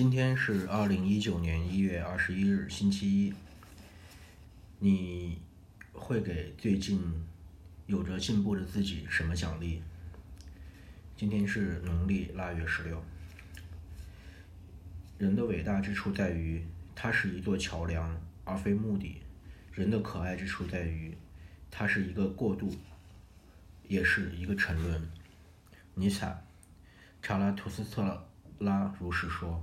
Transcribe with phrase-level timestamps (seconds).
[0.00, 3.34] 今天是二零一九年一月二十一日，星期一。
[4.78, 5.38] 你
[5.92, 6.98] 会给最近
[7.84, 9.82] 有着进步的自己什么奖励？
[11.18, 13.04] 今天是农历腊月十六。
[15.18, 16.64] 人的伟大之处在于，
[16.94, 19.20] 它是一座桥梁，而非目的；
[19.74, 21.14] 人的可爱之处在于，
[21.70, 22.74] 它是一个过渡，
[23.86, 25.10] 也是一个沉沦。
[25.92, 26.42] 尼采，
[27.20, 28.26] 查拉图斯特
[28.60, 29.62] 拉如是说。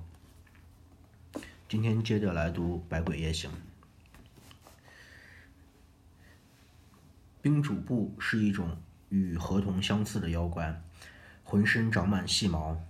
[1.70, 3.52] 今天接着来读《百鬼夜行》。
[7.42, 8.78] 冰主部是一种
[9.10, 10.82] 与河童相似的妖怪，
[11.44, 12.82] 浑身长满细毛。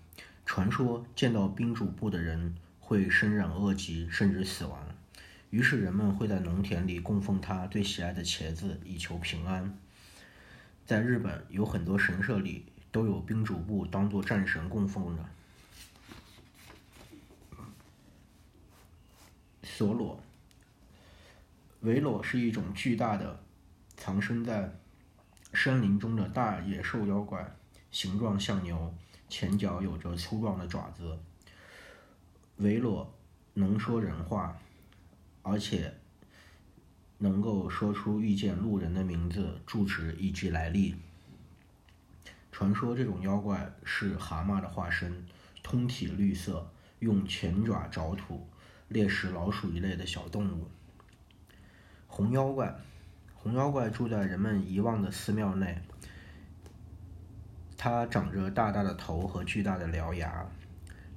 [0.45, 4.87] 传说见到冰主部的人会身染恶疾，甚至死亡。
[5.49, 9.75] 于是人们会在农田里供奉他最喜爱的茄子，以求平安。
[10.85, 15.25] 在日本，有很多神社里都有冰主部当做战神供奉着。
[19.77, 20.19] 索裸，
[21.81, 23.43] 维裸是一种巨大的
[23.95, 24.73] 藏身在
[25.53, 27.55] 山林中的大野兽妖怪，
[27.91, 28.91] 形状像牛，
[29.29, 31.19] 前脚有着粗壮的爪子。
[32.55, 33.13] 维裸
[33.53, 34.57] 能说人话，
[35.43, 35.93] 而且
[37.19, 40.95] 能够说出遇见路人的名字、住址以及来历。
[42.51, 45.27] 传说这种妖怪是蛤蟆的化身，
[45.61, 46.67] 通体绿色，
[46.97, 48.49] 用前爪找土。
[48.89, 50.69] 猎食老鼠一类的小动物。
[52.07, 52.73] 红妖怪，
[53.35, 55.81] 红妖怪住在人们遗忘的寺庙内。
[57.75, 60.47] 它长着大大的头和巨大的獠牙，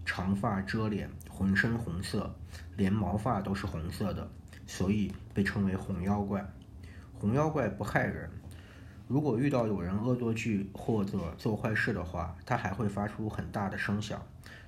[0.05, 2.35] 长发遮脸，浑身红色，
[2.77, 4.29] 连毛发都是红色的，
[4.67, 6.45] 所以被称为红妖怪。
[7.15, 8.29] 红妖怪不害人，
[9.07, 14.21] 如果遇到有人恶作剧或者做坏事的话，它还会发出很大的声响，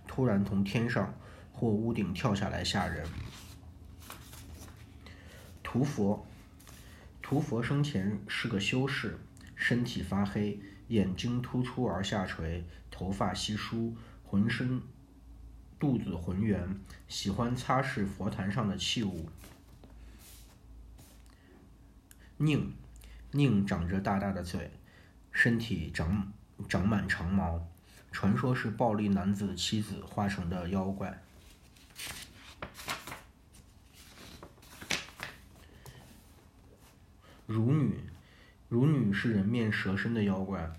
[0.06, 1.12] 突然从天上。
[1.52, 3.06] 或屋顶跳下来吓人。
[5.62, 6.26] 屠佛，
[7.22, 9.18] 屠佛生前是个修士，
[9.54, 14.82] 身体发黑，眼睛突出而下垂，头发稀疏，浑身
[15.78, 16.78] 肚子浑圆，
[17.08, 19.28] 喜欢擦拭佛坛上的器物。
[22.36, 22.74] 宁，
[23.30, 24.70] 宁长着大大的嘴，
[25.30, 26.32] 身体长
[26.68, 27.66] 长满长毛，
[28.10, 31.22] 传说是暴力男子妻子化成的妖怪。
[37.52, 38.00] 乳女，
[38.70, 40.72] 乳女是人面蛇身的妖怪，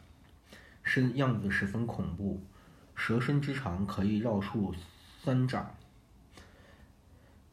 [0.81, 2.43] 身样子十分恐怖。
[2.95, 4.73] 蛇身之长可以绕树
[5.21, 5.75] 三掌，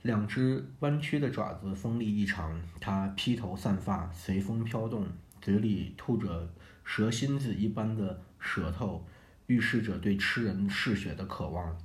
[0.01, 2.59] 两只弯曲的爪子锋利异常。
[2.81, 5.07] 它披头散发，随风飘动，
[5.43, 6.51] 嘴里吐着
[6.83, 9.07] 蛇心子一般的舌头，
[9.49, 11.77] 预示着对吃人嗜血的渴望。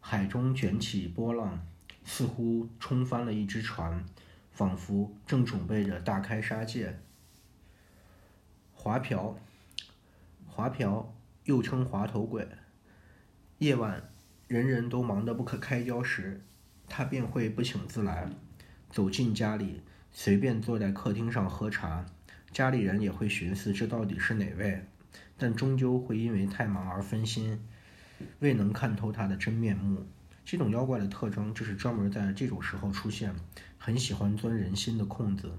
[0.00, 1.64] 海中卷起波浪，
[2.02, 4.04] 似乎冲翻了一只船。
[4.54, 7.00] 仿佛正准备着大开杀戒。
[8.72, 9.36] 华瓢，
[10.46, 12.46] 华瓢又称滑头鬼。
[13.58, 14.10] 夜晚，
[14.46, 16.44] 人人都忙得不可开交时，
[16.88, 18.28] 他便会不请自来，
[18.90, 19.82] 走进家里，
[20.12, 22.06] 随便坐在客厅上喝茶。
[22.52, 24.84] 家里人也会寻思这到底是哪位，
[25.36, 27.60] 但终究会因为太忙而分心，
[28.38, 30.06] 未能看透他的真面目。
[30.44, 33.34] 这种妖怪的特征就是专门在这种时候出现，
[33.78, 35.52] 很喜欢钻人心的空子。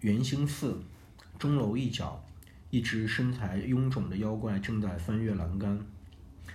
[0.00, 0.80] 圆星寺
[1.38, 2.24] 钟楼一角，
[2.70, 5.84] 一只身材臃肿的妖怪正在翻越栏杆。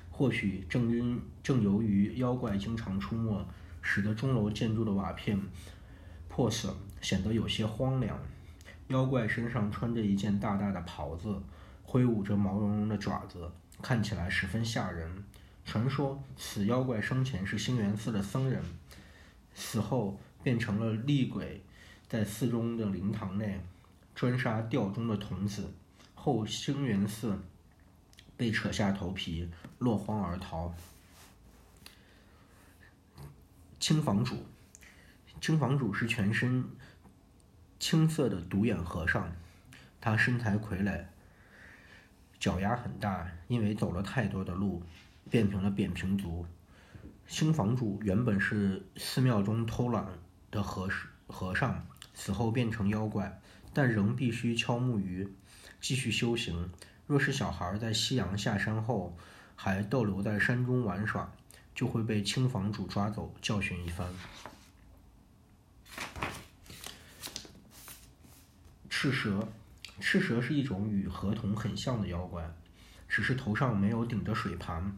[0.09, 3.46] 或许正因正由于妖怪经常出没，
[3.81, 5.38] 使得钟楼建筑的瓦片
[6.30, 8.18] 破损，显得有些荒凉。
[8.88, 11.41] 妖怪身上穿着一件大大的袍子，
[11.83, 13.51] 挥舞着毛茸茸的爪子，
[13.81, 15.23] 看起来十分吓人。
[15.66, 18.61] 传说此妖怪生前是兴元寺的僧人，
[19.53, 21.63] 死后变成了厉鬼，
[22.07, 23.61] 在寺中的灵堂内
[24.13, 25.74] 专杀吊钟的童子。
[26.13, 27.39] 后兴元寺
[28.36, 30.74] 被扯下头皮，落荒而逃。
[33.79, 34.45] 青房主，
[35.41, 36.65] 青房主是全身。
[37.83, 39.30] 青色的独眼和尚，
[40.00, 41.03] 他身材傀儡，
[42.39, 44.81] 脚丫很大，因为走了太多的路，
[45.30, 46.45] 变成了扁平足。
[47.27, 50.07] 新房主原本是寺庙中偷懒
[50.50, 50.89] 的和
[51.27, 53.41] 和尚，死后变成妖怪，
[53.74, 55.27] 但仍必须敲木鱼，
[55.81, 56.71] 继续修行。
[57.06, 59.18] 若是小孩在夕阳下山后
[59.57, 61.29] 还逗留在山中玩耍，
[61.75, 64.07] 就会被青房主抓走教训一番。
[69.03, 69.50] 赤蛇，
[70.00, 72.50] 赤蛇是一种与河童很像的妖怪，
[73.09, 74.97] 只是头上没有顶着水盘。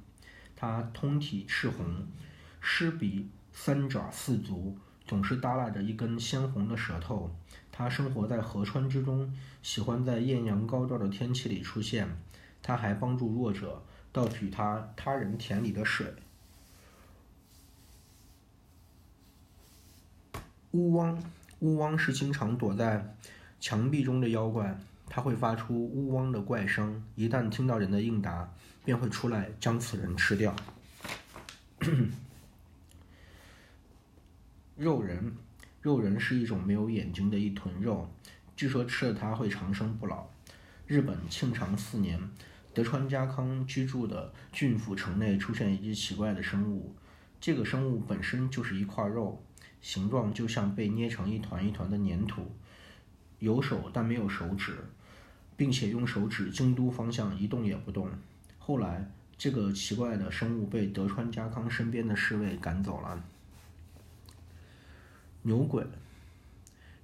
[0.56, 2.06] 它通体赤红，
[2.62, 7.36] 狮鼻，三爪四足，总是耷拉着一根鲜红的舌头。
[7.72, 12.08] 它生活在河川之中，喜欢在艳阳高照的天气里出现。
[12.62, 16.14] 它还帮助弱者盗取他他人田里的水。
[20.74, 21.20] 乌汪，
[21.62, 23.16] 乌汪是经常躲在
[23.66, 24.80] 墙壁中的妖怪，
[25.10, 28.48] 它会发出呜汪的怪声，一旦听到人的应答，
[28.84, 30.56] 便会出来将此人吃掉。
[34.76, 35.36] 肉人，
[35.82, 38.08] 肉人是一种没有眼睛的一团肉，
[38.56, 40.28] 据说吃了它会长生不老。
[40.86, 42.22] 日本庆长四年，
[42.72, 46.94] 德川家康居住的郡府城内出现一只奇怪的生物，
[47.42, 49.42] 这个生物本身就是一块肉。
[49.82, 52.52] 形状就像被捏成一团一团的粘土，
[53.46, 54.76] 有手但没有手指，
[55.56, 58.10] 并且用手指京都方向一动也不动。
[58.58, 59.08] 后来，
[59.38, 63.24] 这个奇怪的生物被德川家康身边的侍卫赶走了。
[65.44, 65.86] 牛鬼，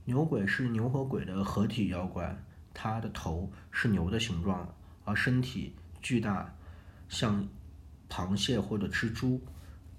[0.05, 2.35] 牛鬼是牛和鬼的合体妖怪，
[2.73, 4.67] 它的头是牛的形状，
[5.05, 6.51] 而身体巨大，
[7.07, 7.47] 像
[8.09, 9.39] 螃蟹或者蜘蛛。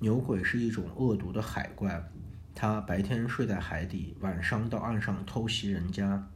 [0.00, 2.10] 牛鬼是一种恶毒的海怪。
[2.54, 6.28] 它白天睡在海底，晚上到岸上偷袭人家。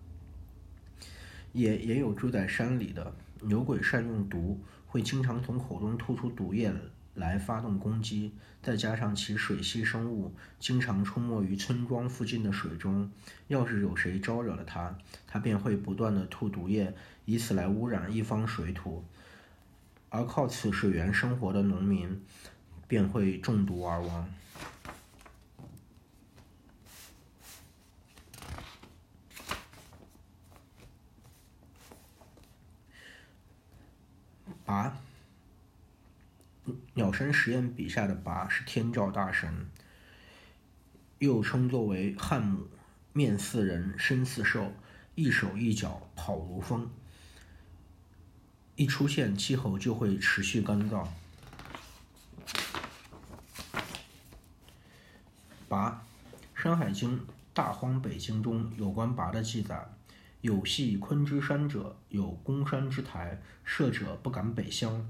[1.56, 6.70] 也也有住在山里的牛鬼，善用毒，会经常从口中吐出毒液
[7.14, 8.32] 来发动攻击。
[8.62, 13.11] 再加上其水系生物经常出没于村庄附近的水中，
[13.49, 16.93] 要是有谁招惹了他，他便会不断的吐毒液，
[17.25, 19.02] 以此来污染一方水土。
[20.11, 22.20] 而靠此水源生活的农民，
[22.87, 24.29] 便会中毒而亡。
[34.66, 34.98] 拔，
[36.94, 39.70] 鸟山实验笔下的拔是天照大神，
[41.18, 42.66] 又称作为汉姆，
[43.12, 44.72] 面似人，身似兽，
[45.14, 46.90] 一手一脚跑如风。
[48.74, 51.06] 一出现，气候就会持续干燥。
[55.68, 56.04] 拔，
[56.60, 57.20] 《山海经·
[57.54, 59.88] 大荒北经》中有关拔的记载。
[60.46, 65.04] 有系昆之山者，有攻山之台，射者不敢北乡。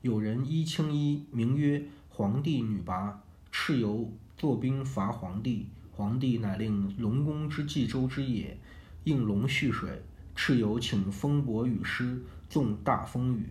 [0.00, 3.20] 有人衣青衣，名曰皇帝女拔，
[3.52, 8.56] 蚩尤作兵伐皇帝，皇帝乃令龙宫之冀州之野，
[9.02, 10.04] 应龙蓄水。
[10.36, 13.44] 蚩尤请风伯雨师，纵大风雨，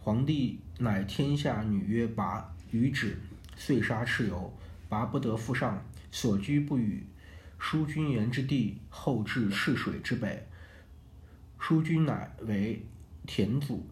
[0.00, 3.18] 皇帝乃天下女曰拔，雨止，
[3.54, 4.50] 遂杀蚩尤。
[4.88, 7.04] 拔不得复上，所居不语。
[7.58, 10.46] 疏君言之地，后至赤水之北。
[11.58, 12.86] 疏君乃为
[13.26, 13.84] 田祖，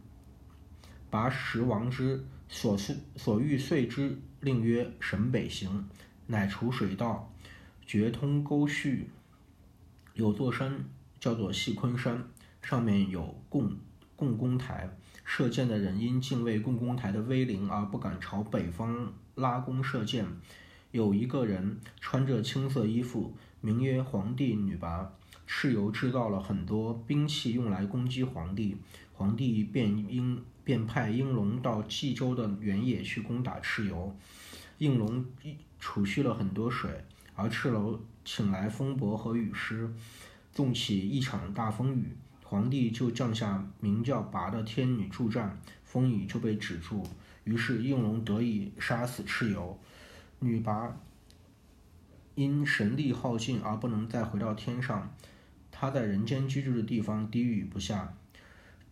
[1.11, 2.79] 拔石王之所
[3.17, 5.89] 所欲遂之，令曰神北行，
[6.29, 7.33] 乃除水道，
[7.85, 9.11] 决通沟渠。
[10.15, 10.85] 有座山
[11.19, 12.25] 叫做细昆山，
[12.63, 13.77] 上面有共
[14.15, 14.89] 共工台，
[15.25, 20.25] 射箭的人因敬畏共工台的威灵而不敢朝北方拉弓射箭。
[20.93, 23.37] 有一个人穿着青色衣服。
[23.61, 25.13] 名曰皇帝女拔，
[25.49, 28.77] 蚩尤制造了很多兵器用来攻击皇帝，
[29.13, 34.15] 皇帝便应便派应龙到冀州的原野去攻打蚩尤。
[34.79, 35.25] 应龙
[35.81, 37.05] 储蓄了很多水，
[37.35, 39.91] 而蚩尤请来风伯和雨师，
[40.53, 42.11] 纵起一场大风雨，
[42.45, 47.03] 皇帝就降下名叫拔的天女助战，风雨就被止住，
[47.45, 49.79] 于是应龙得以杀死蚩尤，
[50.41, 50.95] 女拔。
[52.37, 55.11] 因神力耗尽而不能再回到天上，
[55.73, 58.15] 他在人间居住的地方低语不下。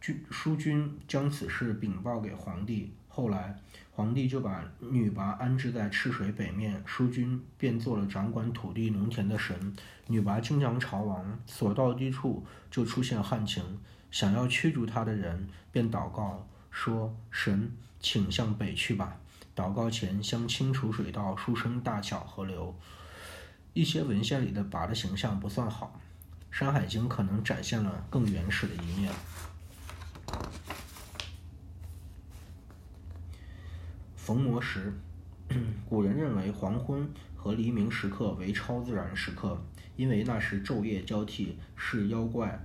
[0.01, 3.59] 君淑君将此事禀报给皇帝，后来
[3.93, 9.75] 皇帝就把女拔安置在赤水北面，淑君便做了掌管土地农田的神。
[10.09, 13.63] 女拔经常朝王，所到之处就出现旱情，
[14.11, 17.71] 想要驱逐他的人便祷告说：“神，
[18.01, 19.19] 请向北去吧。”
[19.55, 22.75] 祷告前先清除水道，疏生大小河流。
[23.75, 26.01] 一些文献里的拔的形象不算好，
[26.57, 29.13] 《山海经》可能展现了更原始的一面。
[34.15, 34.93] 逢魔时，
[35.89, 39.61] 古人认为黄昏和黎明时刻为超自然时刻，
[39.97, 42.65] 因为那时昼夜交替，是妖怪、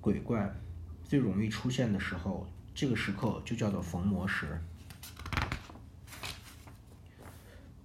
[0.00, 0.54] 鬼怪
[1.04, 4.62] 最容易出现的时候，这个时刻就叫做逢魔时。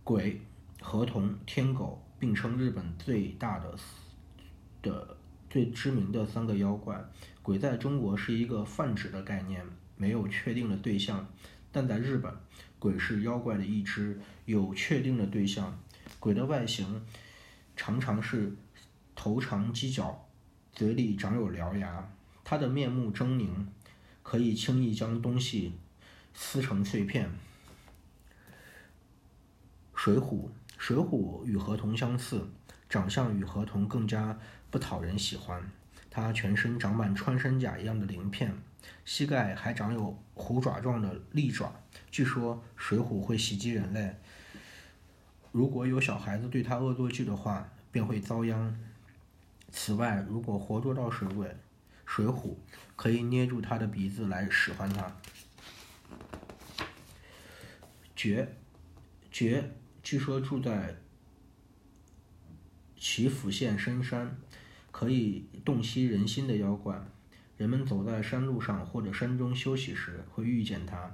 [0.03, 0.39] 鬼、
[0.79, 2.03] 河童、天狗。
[2.20, 3.76] 并称日本最大的
[4.82, 5.18] 的
[5.50, 7.04] 最知名的三个妖怪。
[7.42, 11.26] 鬼在中国是一个泛指的概念，没有确定的对象；
[11.72, 12.34] 但在日本，
[12.78, 15.80] 鬼是妖怪的一支，有确定的对象。
[16.20, 17.06] 鬼的外形
[17.76, 18.56] 常常是
[19.16, 20.28] 头长犄角，
[20.74, 22.12] 嘴里长有獠牙，
[22.44, 23.48] 它的面目狰狞，
[24.24, 25.74] 可以轻易将东西
[26.34, 27.30] 撕成碎片。
[29.96, 32.48] 水浒，水虎与河童相似，
[32.90, 34.38] 长相与河童更加
[34.70, 35.62] 不讨人喜欢。
[36.10, 38.56] 它全身长满穿山甲一样的鳞片，
[39.06, 41.72] 膝盖还长有虎爪状的利爪。
[42.10, 44.16] 据说水虎会袭击人类，
[45.52, 48.80] 如果有小孩子对它恶作剧的话，便会遭殃。
[49.70, 51.56] 此外，如果活捉到水鬼、
[52.06, 52.58] 水虎，
[52.96, 55.16] 可以捏住它的鼻子来使唤它。
[58.16, 58.56] 绝，
[59.30, 59.72] 绝，
[60.10, 60.96] 据说住在
[62.96, 64.38] 岐阜县深山。
[64.90, 66.98] 可以洞悉人心的妖怪，
[67.58, 71.14] 人们走在山路上或者山中休息时会遇见它。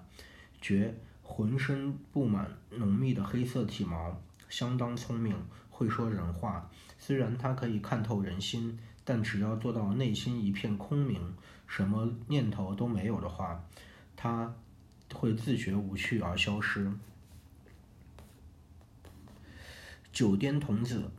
[0.62, 5.36] 绝浑身布满浓密的黑色体毛，相当聪明，
[5.72, 6.70] 会说人话。
[7.00, 11.34] 虽然它可以看透人心，但只要做到内心一片空明，
[11.66, 13.66] 什么念头都没有的话，
[14.16, 14.54] 它
[15.12, 16.94] 会自觉无趣而消失。
[20.14, 21.10] 九颠童子。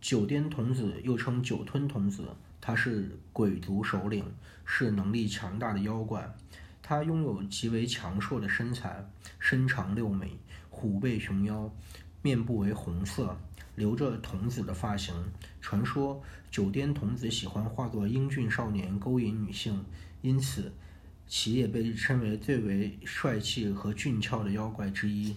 [0.00, 2.26] 九颠童子又称九吞童子，
[2.60, 4.24] 他是鬼族首领，
[4.64, 6.34] 是能力强大的妖怪。
[6.82, 10.38] 他拥有极为强硕的身材，身长六米，
[10.68, 11.70] 虎背熊腰，
[12.22, 13.38] 面部为红色，
[13.76, 15.14] 留着童子的发型。
[15.60, 19.84] 传说九颠童子喜欢化作英俊少年勾引女性，
[20.22, 20.72] 因此
[21.28, 25.36] 其也被称为最为帅气和俊俏的妖怪之一。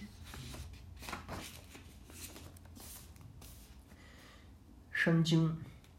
[5.04, 5.54] 山精，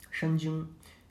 [0.10, 0.68] 山精，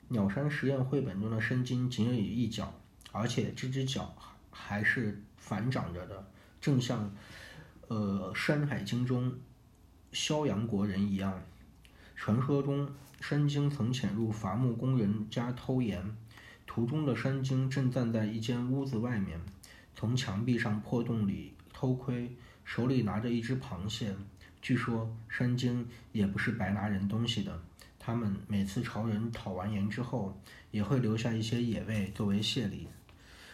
[0.09, 2.73] 鸟山实验绘本中的山精仅有一角，
[3.13, 4.13] 而且这只脚
[4.51, 6.27] 还是反长着的，
[6.59, 7.09] 正像
[7.87, 9.33] 呃《山海经》中
[10.11, 11.41] 萧阳国人一样。
[12.17, 16.17] 传说中，山精曾潜入伐木工人家偷盐，
[16.67, 19.39] 途中的山精正站在一间屋子外面，
[19.95, 22.35] 从墙壁上破洞里偷窥，
[22.65, 24.13] 手里拿着一只螃蟹。
[24.61, 27.57] 据说山精也不是白拿人东西的。
[28.05, 32.87] 他们每次朝人讨完盐之后，也会留下一些野味作为谢礼。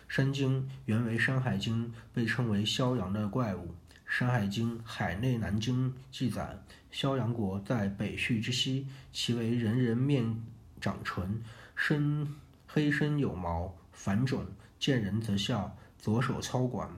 [0.10, 3.70] 山精原为《山海经》被称为萧阳的怪物，
[4.06, 10.44] 《山海经·海内南经》记载，萧阳国在北序之西，其为人人面
[10.82, 11.42] 长唇，
[11.74, 12.28] 身
[12.68, 14.46] 黑身有毛，反种，
[14.78, 16.90] 见人则笑，左手操管。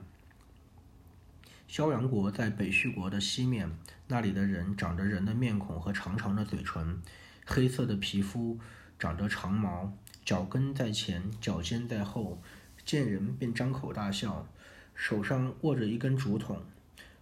[1.68, 3.70] 萧阳国在北序国的西面，
[4.08, 7.00] 那里的人长着人的面孔和长长的嘴唇。
[7.46, 8.58] 黑色的皮肤，
[8.98, 9.92] 长着长毛，
[10.24, 12.40] 脚跟在前，脚尖在后，
[12.84, 14.46] 见人便张口大笑，
[14.94, 16.62] 手上握着一根竹筒。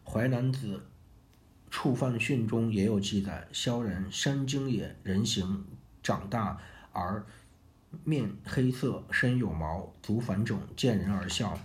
[0.11, 0.77] 《淮南子·
[1.71, 5.65] 触犯训》中也有记载：萧人山精也，人形，
[6.03, 6.59] 长大
[6.93, 7.25] 而
[8.05, 11.59] 面黑色，身有毛，足反种，见人而笑。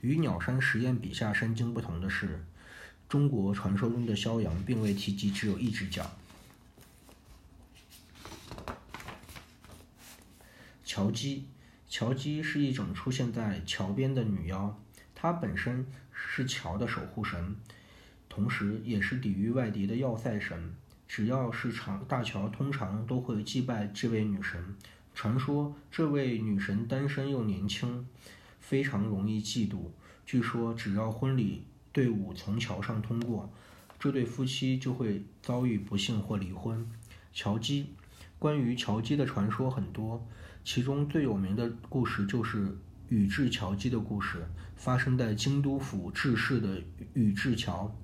[0.00, 2.44] 与鸟山实验笔下山精不同的是，
[3.08, 6.10] 中国传说中的萧阳并未提及只有一只脚。
[10.94, 11.48] 乔姬，
[11.88, 14.80] 乔姬是一种出现在桥边的女妖，
[15.12, 17.56] 她本身是桥的守护神，
[18.28, 20.72] 同时也是抵御外敌的要塞神。
[21.08, 24.76] 只要是长大桥，通常都会祭拜这位女神。
[25.16, 28.06] 传说这位女神单身又年轻，
[28.60, 29.90] 非常容易嫉妒。
[30.24, 33.52] 据说只要婚礼队伍从桥上通过，
[33.98, 36.88] 这对夫妻就会遭遇不幸或离婚。
[37.32, 37.88] 乔姬，
[38.38, 40.24] 关于乔姬的传说很多。
[40.64, 42.74] 其中最有名的故事就是
[43.10, 47.94] 宇治桥姬的故事，发生在京都府治市的宇治桥。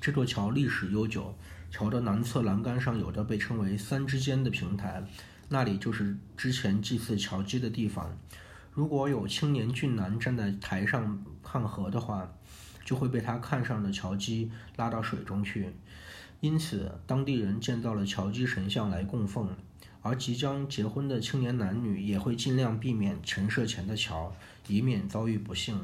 [0.00, 1.34] 这座桥历史悠久，
[1.72, 5.02] 桥的南侧栏杆上有着被称为“三之间”的平台，
[5.48, 8.16] 那里就是之前祭祀桥姬的地方。
[8.72, 12.32] 如果有青年俊男站在台上看河的话，
[12.84, 15.74] 就会被他看上的桥姬拉到水中去，
[16.38, 19.48] 因此当地人建造了桥姬神像来供奉。
[20.02, 24.34] 而即将结婚的青年男女也会尽量避免陈设前的桥，
[24.66, 25.80] 以免遭遇不幸。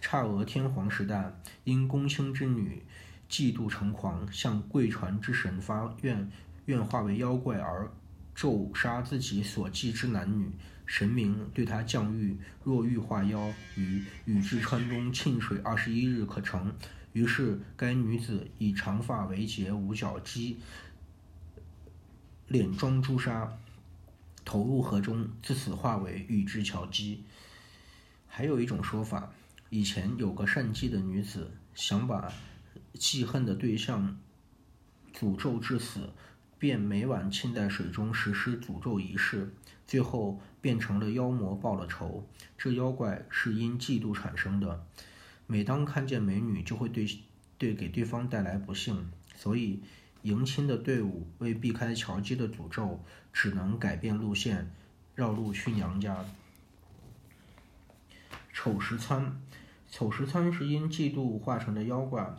[0.00, 1.32] 姹娥天皇时代，
[1.64, 2.82] 因公卿之女
[3.30, 6.30] 嫉妒成狂，向贵船之神发愿，
[6.66, 7.90] 愿化为妖怪而
[8.34, 10.50] 咒杀自己所祭之男女。
[10.86, 16.72] 神明对他降谕：若欲化妖，于宇治川中沁水二十一日可成。
[17.12, 20.58] 于是该女子以长发为结，五角鸡。
[22.48, 23.58] 脸装朱砂，
[24.42, 27.22] 投入河中，自此化为玉之桥姬。
[28.26, 29.30] 还有一种说法，
[29.68, 32.32] 以前有个善妓的女子，想把
[32.94, 34.18] 记恨的对象
[35.14, 36.08] 诅咒致死，
[36.58, 39.52] 便每晚浸在水中实施诅咒仪式，
[39.86, 42.26] 最后变成了妖魔报了仇。
[42.56, 44.86] 这妖怪是因嫉妒产生的，
[45.46, 47.06] 每当看见美女，就会对
[47.58, 49.82] 对给对方带来不幸，所以。
[50.22, 53.00] 迎亲的队伍为避开乔姬的诅咒，
[53.32, 54.70] 只能改变路线，
[55.14, 56.24] 绕路去娘家。
[58.52, 59.40] 丑时参，
[59.88, 62.34] 丑时参是因嫉妒化成的妖怪，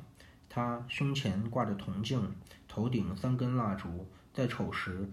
[0.50, 2.36] 他胸前挂着铜镜，
[2.68, 5.10] 头顶三根蜡烛，在丑时，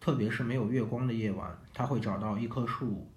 [0.00, 3.10] 特别是没有月光的夜晚，他会找到一棵树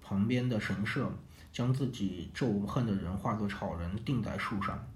[0.00, 1.12] 旁边的神社，
[1.52, 4.86] 将自己咒恨的人化作草人钉在树上，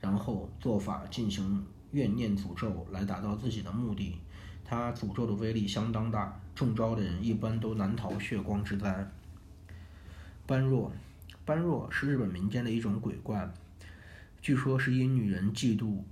[0.00, 1.66] 然后做法进行。
[1.94, 4.18] 怨念诅咒来达到自己的目的，
[4.64, 9.08] 他诅咒的威力相当大，中招的人一般都难逃血光之灾。
[10.44, 10.90] 般若，
[11.44, 13.48] 般若是日本民间的一种鬼怪，
[14.42, 16.02] 据说是因女人嫉妒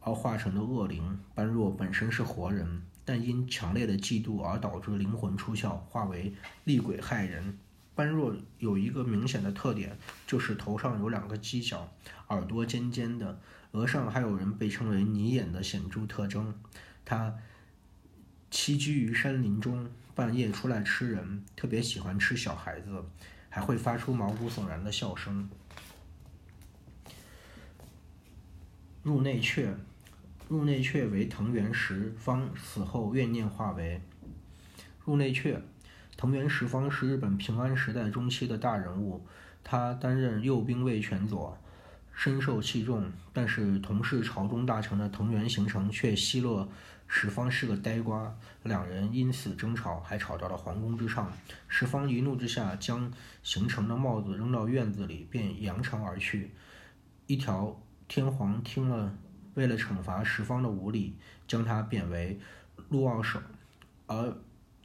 [0.00, 1.18] 而化成的恶灵。
[1.34, 7.58] 般若本身是活人，但因强烈的嫉妒而导致灵魂出窍，化为厉鬼害人。
[7.96, 11.92] 般若有一个明显的特点，就是头上有两个犄角，
[12.28, 13.40] 耳朵尖尖的。
[13.76, 16.54] 额上还有人被称为“泥眼”的显著特征。
[17.04, 17.36] 他
[18.50, 23.04] 栖居于山林中，半夜出来吃人，特别喜欢吃小孩子，
[23.50, 25.46] 还会发出毛骨悚然的笑声。
[29.02, 29.74] 入内阙，
[30.48, 34.00] 入内阙为藤原十方死后怨念化为。
[35.04, 35.60] 入内阙，
[36.16, 39.26] 藤原十方是日本平安时代中期的大人物，
[39.62, 41.58] 他担任右兵卫权佐。
[42.16, 46.66] 深受器重，但是同是朝中大臣的藤原行成却奚落
[47.06, 51.30] 十方是个呆瓜，两人因此争吵，还吵到了皇宫之上。
[51.68, 56.52] 十方一怒之下，将行成的帽子扔到院子里，便扬长而去。
[57.26, 59.14] 一条天皇听了，
[59.52, 61.14] 为了惩罚十方的无礼，
[61.46, 62.40] 将他贬为
[62.88, 63.40] 陆奥省，
[64.06, 64.34] 而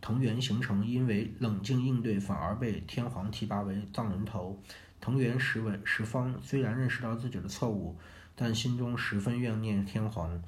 [0.01, 4.61] 藤原行成因为冷静应对，反而被天皇提拔为藏人头。
[5.01, 7.97] 藤原石稳石方虽然认识到自己的错误，
[8.35, 10.41] 但心中十分怨念天皇。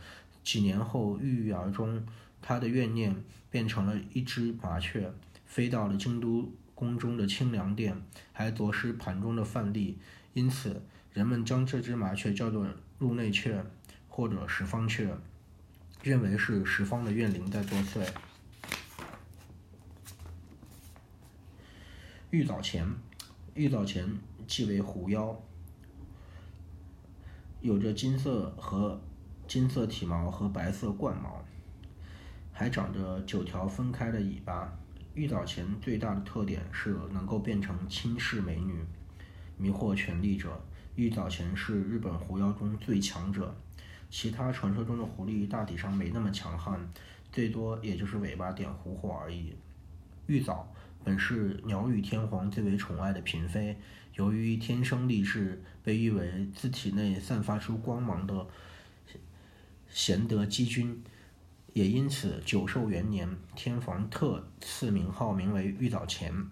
[0.44, 2.06] 几年后郁郁而终，
[2.42, 3.16] 他的怨念
[3.50, 5.12] 变成了一只麻雀，
[5.46, 8.00] 飞到了京都宫中的清凉殿，
[8.32, 9.98] 还夺食盘中的饭粒。
[10.34, 12.68] 因此，人们将这只麻雀叫做
[13.00, 13.66] 入内雀，
[14.08, 15.16] 或者十方雀，
[16.04, 18.06] 认为是十方的怨灵在作祟。
[22.30, 22.86] 玉藻前，
[23.56, 24.06] 玉藻前。
[24.48, 25.38] 即为狐妖，
[27.62, 29.02] 有着金色和
[29.48, 31.44] 金色体毛和白色冠毛，
[32.52, 34.78] 还长着九条分开的尾巴。
[35.14, 38.84] 玉藻前最大的特点是能够变成轻视美女，
[39.58, 40.60] 迷惑权力者。
[40.96, 43.56] 玉藻前是日本狐妖中最强者，
[44.10, 46.80] 其他传说中的狐狸大体上没那么强悍，
[47.32, 49.56] 最多也就是尾巴点狐火而已。
[50.28, 50.68] 玉藻
[51.04, 53.78] 本是鸟羽天皇最为宠爱的嫔妃。
[54.14, 58.48] 由于天生丽质，被誉为自体内散发出光芒的
[59.90, 61.04] 贤德姬君，
[61.74, 66.48] 也因此久寿元年，天皇特赐名号名为玉藻前。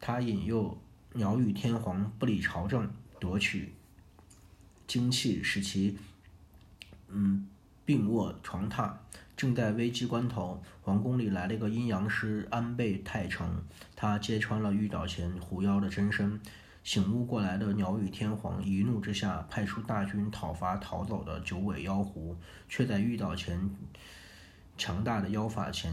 [0.00, 0.76] 他引诱
[1.12, 2.90] 鸟羽天皇不理朝政，
[3.20, 3.72] 夺取
[4.86, 5.96] 精气，使其
[7.08, 7.48] 嗯
[7.84, 8.92] 病卧床榻。
[9.36, 13.62] 正在危机关头，皇宫里来了一个阴阳师安倍泰成，
[13.94, 16.40] 他揭穿了玉藻前狐妖的真身。
[16.86, 22.36] 醒悟过来的鸟羽天皇一怒之下，派出大军讨伐逃走的九尾妖狐，
[22.68, 23.58] 却在遇到前
[24.78, 25.92] 强大的妖法前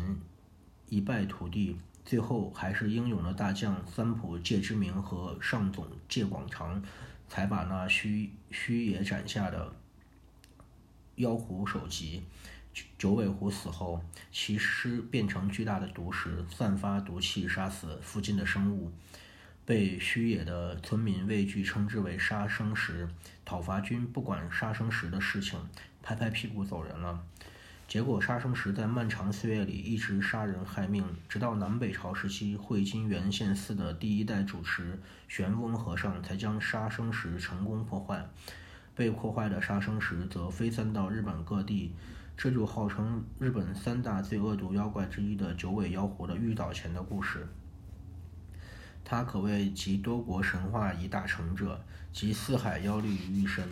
[0.89, 1.75] 一败涂地。
[2.05, 6.79] 最后还是英勇的大将三浦介之明和上总介广长，
[7.27, 9.73] 才把那须须野斩下的
[11.15, 12.21] 妖狐首级。
[12.99, 13.99] 九尾狐死后，
[14.31, 18.91] 其尸变成巨大的毒石，散发毒气，杀死附近的生物。
[19.65, 23.07] 被须野的村民畏惧，称之为杀生石。
[23.45, 25.59] 讨伐军不管杀生石的事情，
[26.01, 27.23] 拍拍屁股走人了。
[27.87, 38.25] 结果杀生石在漫长岁月里一直杀人害命，直到南北朝时期，会津元献寺的第一代主持玄翁和尚才将杀生石成功破坏。
[38.95, 41.93] 被破坏的杀生石则飞散到日本各地。
[42.35, 47.47] 这就号称日本三大最恶毒妖怪之一的九尾妖狐的玉岛前的故事。
[49.05, 53.67] 他可谓集多国神话一大成者，集四海妖力于一身。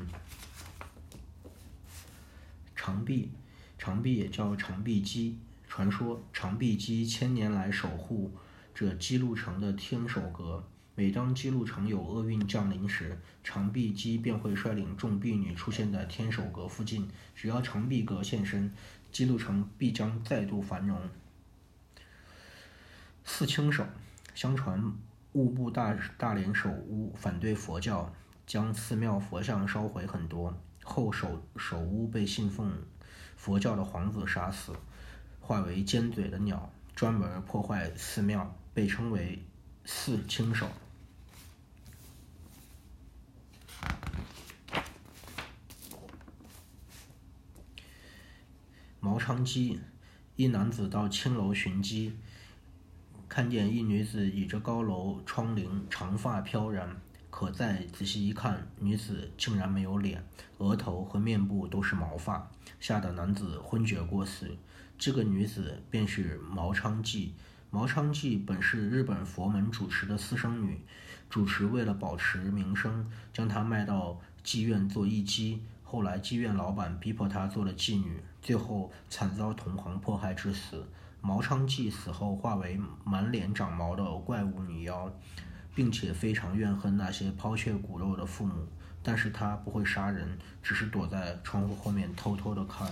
[2.75, 3.31] 长臂，
[3.77, 8.31] 长臂也叫长臂鸡，传说长臂姬千年来守护
[8.73, 10.67] 着姬路城的天守阁。
[10.93, 17.09] 每当姬路城有厄运降临时，长臂姬便会率领众婢女出现在天守阁附近。
[17.33, 18.73] 只要长臂阁现身，
[19.11, 20.99] 姬路城必将再度繁荣。
[23.23, 23.85] 四清手，
[24.35, 24.91] 相传
[25.33, 28.13] 务部大大连守乌反对佛教，
[28.45, 30.53] 将寺庙佛像烧毁很多。
[30.83, 32.71] 后守守乌被信奉
[33.37, 34.73] 佛教的皇子杀死，
[35.39, 39.43] 化为尖嘴的鸟，专门破坏寺庙，被称为
[39.85, 40.67] 四清守。
[48.99, 49.79] 毛昌基，
[50.35, 52.17] 一男子到青楼寻机，
[53.31, 56.97] 看见一女子倚着高楼窗棂，长发飘然。
[57.29, 60.21] 可再仔细一看，女子竟然没有脸，
[60.57, 64.57] 额头和面部都是毛发，吓得男子昏厥过死。
[64.97, 67.33] 这个女子便是毛昌纪。
[67.69, 70.81] 毛昌纪本是日本佛门主持的私生女，
[71.29, 75.59] 主持为了保持名声，将她卖到妓院做艺妓。
[75.83, 78.21] 后来妓院老板逼迫她做了妓女。
[78.41, 80.85] 最后惨遭同行迫害致死。
[81.21, 85.11] 毛昌纪死后化为满脸长毛的怪物女妖，
[85.75, 88.67] 并且非常怨恨那些抛却骨肉的父母。
[89.03, 92.87] 但是他不会杀人，只是躲在窗户后面偷偷的看。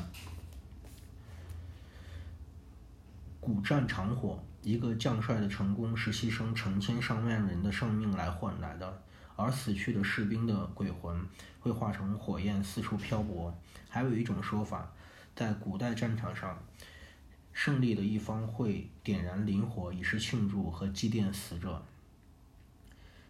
[3.40, 9.02] 古战场火，一个将帅的成功是牺牲成千上万人的生命来换来的，
[9.36, 11.26] 而死去的士兵的鬼魂
[11.60, 13.56] 会化成火焰四处漂泊。
[13.88, 14.88] 还有一种说法。
[15.36, 16.62] 在古代战场上，
[17.62, 21.84] 胜利的一方会点燃磷火，以示庆祝和祭奠死者。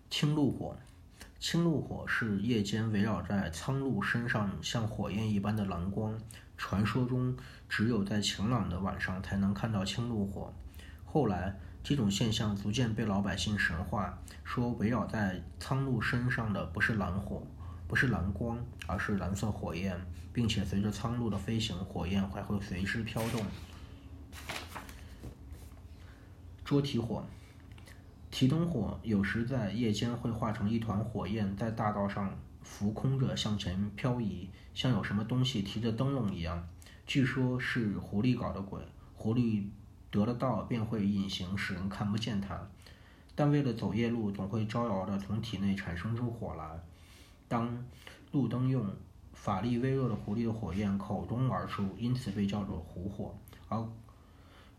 [0.08, 0.78] 青鹿火，
[1.40, 6.16] 青鹿火是夜间围绕在苍鹭身上像火焰一般的蓝光。
[6.60, 7.36] 传说中，
[7.68, 10.54] 只有在晴朗的晚上才能看到青鹿火。
[11.06, 17.42] 后来，这种现象逐渐被老百姓神化，说围绕在苍鹭身上的不是蓝火。
[17.88, 20.00] 不是蓝光，而是蓝色火焰，
[20.32, 23.44] 并且随着苍鹭的飞行，火焰还会随之飘动。
[26.70, 27.26] 捉提火，
[28.30, 36.68] 提灯火有时在夜间会化成一团火焰，在大道上浮空着向前漂移，像有什么东西提着灯笼一样。
[37.08, 38.80] 据说是狐狸搞的鬼，
[39.16, 39.64] 狐狸
[40.12, 42.70] 得了道便会隐形，使人看不见它，
[43.34, 46.80] 但为了走夜路，总会招摇的从体内产生出火来。
[47.48, 47.84] 当
[48.32, 48.86] 路灯用
[49.34, 53.34] 法力微弱的狐狸的火焰口中而出，因此被叫做狐火；
[53.70, 53.84] 而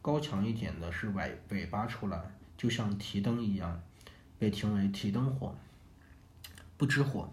[0.03, 2.21] 高强一点的是尾尾巴出来，
[2.57, 3.81] 就像提灯一样，
[4.39, 5.55] 被称为提灯火。
[6.77, 7.31] 不知火，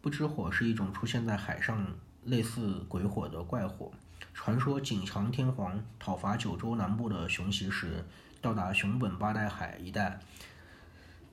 [0.00, 1.86] 不知火是一种出现在海上
[2.24, 3.92] 类似鬼火的怪火。
[4.32, 8.04] 传说景长天皇讨伐九州南部的熊袭时，
[8.40, 10.20] 到达熊本八代海一带，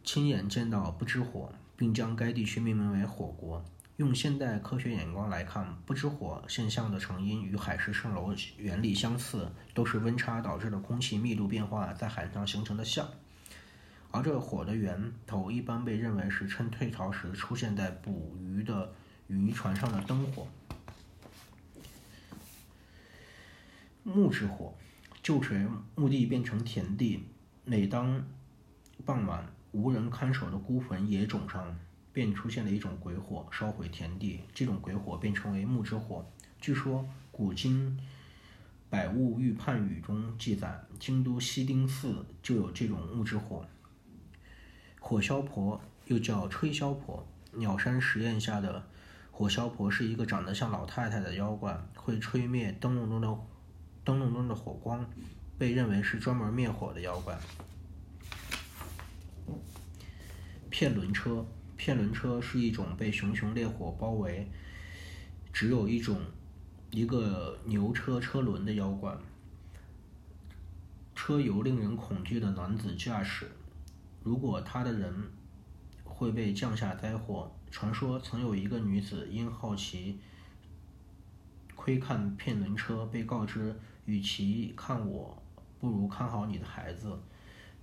[0.04, 1.54] 亲眼见到不知火。
[1.78, 3.64] 并将该地区命名为“火国”。
[3.98, 13.10] 用现代科学眼光来看，不知火现象的成因与海市蜃楼原理相似，都是温差导致的空气密度变化在海上形成的像。
[14.12, 18.94] 而这火的源头一般被认为是趁退潮时出现在捕鱼的
[19.28, 20.48] 渔船上的灯火。
[24.04, 24.76] 木之火，
[25.24, 27.28] 旧时墓地变成田地，
[27.66, 28.24] 每当
[29.04, 29.48] 傍晚。
[29.74, 31.78] 无人看守的孤坟野冢上，
[32.18, 34.40] 便出现了一种鬼火，烧毁田地。
[34.52, 36.26] 这种鬼火便称为木之火。
[36.60, 37.96] 据说古今
[38.90, 43.68] 《百物预判语》中记载，京都西丁寺就有这种木之火。
[45.00, 48.88] 火消婆又叫吹消婆，鸟山实验下的
[49.30, 53.40] 火消婆是一个长得像老太太的妖怪，会吹灭灯笼中的
[54.04, 55.08] 灯笼中的火光，
[55.60, 57.38] 被认为是专门灭火的妖怪。
[60.72, 61.46] 片轮车，
[61.78, 64.50] 片轮车是一种被熊熊烈火包围，
[65.54, 66.20] 只有一种
[66.92, 69.16] 一个牛车车轮的妖怪。
[71.16, 73.50] 车由令人恐惧的男子驾驶，
[74.24, 75.14] 如果他的人
[76.04, 77.52] 会被降下灾祸。
[77.70, 80.20] 传说曾有一个女子因好奇
[81.76, 85.42] 窥看片轮车，被告知与其看我，
[85.80, 87.20] 不如看好你的孩子。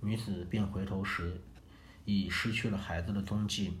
[0.01, 1.39] 女子便回头时。
[2.05, 3.77] 已失去了孩子的踪迹。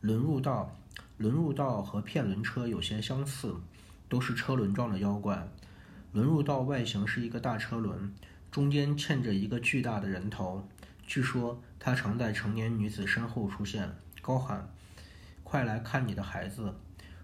[0.00, 0.76] 轮入道，
[1.18, 3.56] 轮入道和骗轮车有些相似，
[4.08, 5.48] 都是车轮状的妖怪。
[6.12, 8.14] 轮入道外形是一个大车轮，
[8.50, 10.66] 中间嵌着一个巨大的人头。
[11.06, 14.68] 据说他常在成年女子身后出现，高喊
[15.44, 16.74] ：“快来看你的孩子！”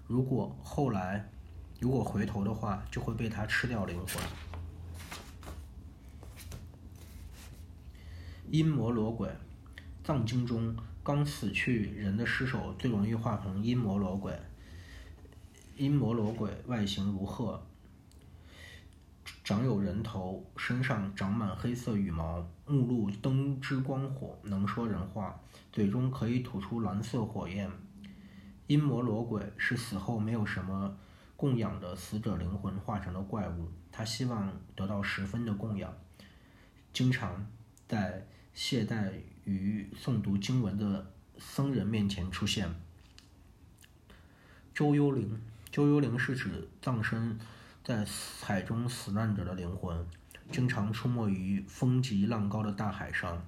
[0.07, 1.31] 如果后来
[1.81, 4.52] 如果回头的话，就会被他吃掉灵魂。
[8.53, 9.31] 阴魔罗鬼，
[10.05, 14.39] 藏经中，刚死去人的尸首最容易化成阴魔罗鬼。
[15.79, 17.63] 阴魔罗鬼外形如鹤，
[19.43, 25.41] 长有人头，身上长满黑色羽毛，目露灯之光火，能说人话，
[25.73, 27.71] 嘴中可以吐出蓝色火焰。
[28.67, 30.95] 阴魔罗鬼是死后没有什么
[31.37, 35.91] 供养的死者灵魂化成的怪物，他希望得到十分的供养，
[36.93, 37.47] 经常
[37.89, 38.27] 在。
[38.55, 39.13] 懈怠
[39.45, 42.69] 于诵读经文的僧人面前出现。
[44.75, 47.39] 周幽灵，周幽灵是指葬身
[47.83, 48.07] 在
[48.43, 50.07] 海中死难者的灵魂，
[50.51, 53.43] 经常出没于风急浪高的大海上。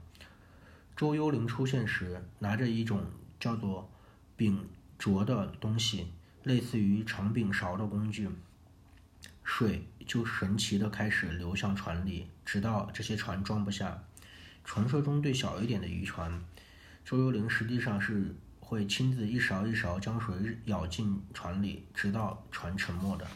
[0.96, 3.04] 周幽灵出现时，拿着一种
[3.38, 3.90] 叫做
[4.36, 4.66] 柄
[4.98, 6.12] 斫的东西，
[6.44, 8.28] 类似于长柄勺的工具，
[9.42, 14.02] 水就神奇的开始流向船里，直到这些船装不下。
[14.64, 16.42] 传说中，对小一点的渔船，
[17.04, 23.26] 周幽灵实际上是会亲自一勺一勺将水舀进船里，直到船沉没的。